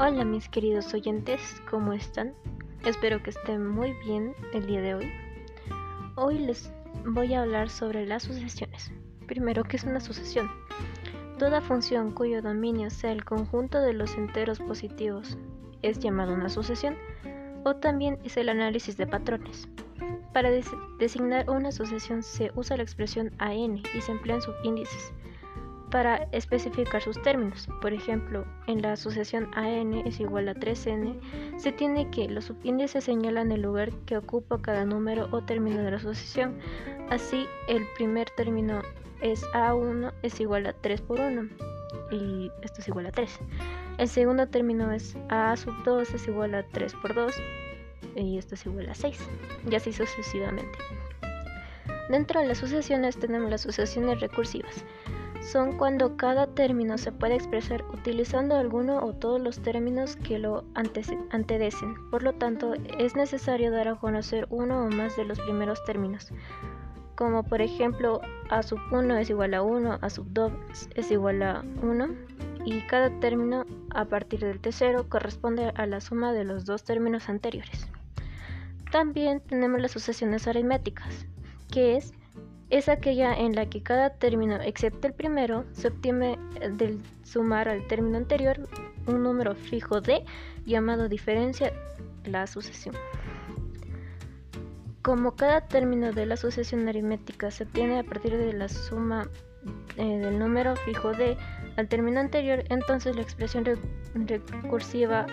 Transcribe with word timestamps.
Hola 0.00 0.24
mis 0.24 0.48
queridos 0.48 0.94
oyentes, 0.94 1.60
¿cómo 1.68 1.92
están? 1.92 2.32
Espero 2.86 3.20
que 3.20 3.30
estén 3.30 3.66
muy 3.66 3.94
bien 3.94 4.32
el 4.52 4.64
día 4.64 4.80
de 4.80 4.94
hoy. 4.94 5.12
Hoy 6.14 6.38
les 6.38 6.72
voy 7.04 7.34
a 7.34 7.42
hablar 7.42 7.68
sobre 7.68 8.06
las 8.06 8.22
sucesiones. 8.22 8.92
Primero, 9.26 9.64
¿qué 9.64 9.76
es 9.76 9.82
una 9.82 9.98
sucesión? 9.98 10.48
Toda 11.40 11.60
función 11.60 12.12
cuyo 12.12 12.40
dominio 12.42 12.90
sea 12.90 13.10
el 13.10 13.24
conjunto 13.24 13.80
de 13.80 13.92
los 13.92 14.14
enteros 14.14 14.60
positivos 14.60 15.36
es 15.82 15.98
llamada 15.98 16.32
una 16.32 16.48
sucesión 16.48 16.96
o 17.64 17.74
también 17.74 18.20
es 18.22 18.36
el 18.36 18.50
análisis 18.50 18.96
de 18.96 19.08
patrones. 19.08 19.68
Para 20.32 20.52
designar 21.00 21.50
una 21.50 21.72
sucesión 21.72 22.22
se 22.22 22.52
usa 22.54 22.76
la 22.76 22.84
expresión 22.84 23.32
AN 23.38 23.82
y 23.92 24.00
se 24.00 24.12
emplean 24.12 24.42
subíndices 24.42 25.12
para 25.90 26.28
especificar 26.32 27.02
sus 27.02 27.20
términos. 27.22 27.68
Por 27.80 27.92
ejemplo, 27.92 28.44
en 28.66 28.82
la 28.82 28.92
asociación 28.92 29.48
AN 29.54 29.94
es 29.94 30.20
igual 30.20 30.48
a 30.48 30.54
3n, 30.54 31.58
se 31.58 31.72
tiene 31.72 32.10
que 32.10 32.28
los 32.28 32.46
subíndices 32.46 33.04
señalan 33.04 33.52
el 33.52 33.62
lugar 33.62 33.90
que 34.06 34.16
ocupa 34.16 34.60
cada 34.60 34.84
número 34.84 35.28
o 35.30 35.42
término 35.42 35.82
de 35.82 35.90
la 35.90 35.96
asociación. 35.96 36.58
Así, 37.10 37.46
el 37.68 37.86
primer 37.96 38.28
término 38.30 38.82
es 39.20 39.44
A1 39.52 40.12
es 40.22 40.40
igual 40.40 40.66
a 40.66 40.72
3 40.72 41.00
por 41.02 41.20
1 41.20 41.48
y 42.10 42.50
esto 42.62 42.80
es 42.80 42.88
igual 42.88 43.06
a 43.06 43.12
3. 43.12 43.40
El 43.98 44.08
segundo 44.08 44.46
término 44.46 44.92
es 44.92 45.16
A 45.28 45.56
sub 45.56 45.74
2 45.84 46.14
es 46.14 46.28
igual 46.28 46.54
a 46.54 46.62
3 46.62 46.94
por 47.02 47.14
2 47.14 47.34
y 48.14 48.38
esto 48.38 48.54
es 48.54 48.66
igual 48.66 48.88
a 48.88 48.94
6 48.94 49.18
y 49.70 49.74
así 49.74 49.92
sucesivamente. 49.92 50.78
Dentro 52.08 52.40
de 52.40 52.46
las 52.46 52.58
asociaciones 52.58 53.18
tenemos 53.18 53.50
las 53.50 53.62
asociaciones 53.62 54.20
recursivas 54.20 54.84
son 55.40 55.76
cuando 55.76 56.16
cada 56.16 56.46
término 56.46 56.98
se 56.98 57.12
puede 57.12 57.34
expresar 57.34 57.84
utilizando 57.92 58.56
alguno 58.56 59.04
o 59.04 59.12
todos 59.14 59.40
los 59.40 59.60
términos 59.60 60.16
que 60.16 60.38
lo 60.38 60.64
anteceden. 60.74 62.10
Por 62.10 62.22
lo 62.22 62.34
tanto, 62.34 62.74
es 62.98 63.16
necesario 63.16 63.70
dar 63.70 63.88
a 63.88 63.94
conocer 63.94 64.46
uno 64.50 64.84
o 64.84 64.90
más 64.90 65.16
de 65.16 65.24
los 65.24 65.38
primeros 65.40 65.82
términos, 65.84 66.32
como 67.14 67.42
por 67.42 67.60
ejemplo 67.60 68.20
a 68.48 68.62
sub 68.62 68.78
1 68.92 69.16
es 69.16 69.30
igual 69.30 69.54
a 69.54 69.62
1, 69.62 69.98
a 70.00 70.10
sub 70.10 70.26
2 70.30 70.52
es 70.94 71.10
igual 71.10 71.42
a 71.42 71.64
1, 71.82 72.08
y 72.64 72.80
cada 72.82 73.10
término 73.20 73.64
a 73.90 74.04
partir 74.04 74.40
del 74.40 74.60
tercero 74.60 75.08
corresponde 75.08 75.72
a 75.74 75.86
la 75.86 76.00
suma 76.00 76.32
de 76.32 76.44
los 76.44 76.64
dos 76.64 76.84
términos 76.84 77.28
anteriores. 77.28 77.88
También 78.92 79.40
tenemos 79.40 79.80
las 79.80 79.90
sucesiones 79.90 80.46
aritméticas, 80.46 81.26
que 81.72 81.96
es 81.96 82.12
es 82.70 82.88
aquella 82.88 83.34
en 83.34 83.54
la 83.54 83.66
que 83.66 83.82
cada 83.82 84.10
término, 84.10 84.56
excepto 84.56 85.06
el 85.06 85.14
primero, 85.14 85.64
se 85.72 85.88
obtiene 85.88 86.38
del 86.76 87.00
sumar 87.22 87.68
al 87.68 87.86
término 87.86 88.18
anterior 88.18 88.68
un 89.06 89.22
número 89.22 89.54
fijo 89.54 90.00
de 90.00 90.24
llamado 90.66 91.08
diferencia 91.08 91.72
la 92.24 92.46
sucesión. 92.46 92.94
Como 95.02 95.34
cada 95.36 95.62
término 95.62 96.12
de 96.12 96.26
la 96.26 96.36
sucesión 96.36 96.86
aritmética 96.88 97.50
se 97.50 97.64
obtiene 97.64 98.00
a 98.00 98.04
partir 98.04 98.36
de 98.36 98.52
la 98.52 98.68
suma 98.68 99.28
eh, 99.96 100.18
del 100.18 100.38
número 100.38 100.76
fijo 100.76 101.12
de 101.12 101.36
al 101.76 101.88
término 101.88 102.20
anterior, 102.20 102.64
entonces 102.68 103.16
la 103.16 103.22
expresión 103.22 103.64
recursiva 104.14 105.26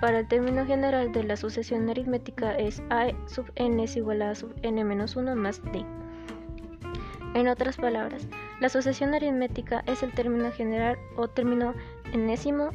para 0.00 0.20
el 0.20 0.28
término 0.28 0.64
general 0.66 1.12
de 1.12 1.24
la 1.24 1.36
sucesión 1.36 1.88
aritmética 1.88 2.54
es 2.56 2.80
a 2.90 3.08
sub 3.26 3.50
n 3.56 3.82
es 3.82 3.96
igual 3.96 4.22
a 4.22 4.34
sub 4.34 4.54
n 4.62 4.84
menos 4.84 5.16
1 5.16 5.34
más 5.34 5.62
d. 5.72 5.84
En 7.34 7.48
otras 7.48 7.76
palabras, 7.76 8.26
la 8.60 8.68
sucesión 8.68 9.14
aritmética 9.14 9.82
es 9.86 10.02
el 10.02 10.12
término 10.12 10.50
general 10.50 10.98
o 11.16 11.28
término 11.28 11.74
enésimo 12.12 12.70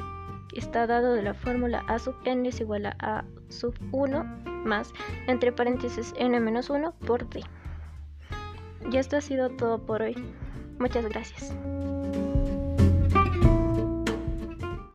que 0.49 0.59
está 0.59 0.87
dado 0.87 1.13
de 1.13 1.23
la 1.23 1.33
fórmula 1.33 1.83
a 1.87 1.99
sub 1.99 2.15
n 2.25 2.47
es 2.47 2.61
igual 2.61 2.85
a 2.85 2.95
a 2.99 3.25
sub 3.49 3.75
1 3.91 4.23
más, 4.65 4.93
entre 5.27 5.51
paréntesis, 5.51 6.13
n 6.17 6.39
menos 6.39 6.69
1 6.69 6.93
por 7.05 7.27
d. 7.29 7.43
Y 8.91 8.97
esto 8.97 9.17
ha 9.17 9.21
sido 9.21 9.49
todo 9.49 9.85
por 9.85 10.01
hoy. 10.01 10.15
Muchas 10.79 11.05
gracias. 11.05 11.53